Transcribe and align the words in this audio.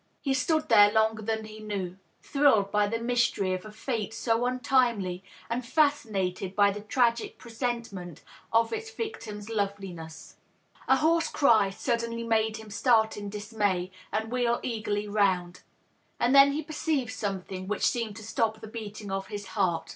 He 0.19 0.33
stood 0.33 0.67
there 0.67 0.91
longer 0.91 1.21
than 1.21 1.45
he 1.45 1.59
knew, 1.59 1.99
thrilled 2.23 2.71
by 2.71 2.87
the 2.87 2.97
mystery 2.99 3.53
of 3.53 3.65
a 3.65 3.71
fate 3.71 4.15
so 4.15 4.47
untimely, 4.47 5.23
and 5.47 5.61
&scinated 5.61 6.55
by 6.55 6.71
the 6.71 6.81
tragic 6.81 7.37
presentment 7.37 8.23
of 8.51 8.73
its 8.73 8.89
victim's 8.89 9.47
loveliness. 9.47 10.37
A 10.87 10.95
hoarse 10.95 11.27
cry 11.29 11.69
suddenly 11.69 12.23
made 12.23 12.57
him 12.57 12.71
start 12.71 13.15
in 13.15 13.29
dismay 13.29 13.91
and 14.11 14.31
wheel 14.31 14.59
eagerly 14.63 15.07
round. 15.07 15.61
And 16.19 16.33
then 16.33 16.53
he 16.53 16.63
perceived 16.63 17.13
something 17.13 17.67
which 17.67 17.85
seemed 17.85 18.15
to 18.15 18.23
stop 18.23 18.59
the 18.59 18.67
beating 18.67 19.11
of 19.11 19.27
his 19.27 19.49
heart. 19.53 19.89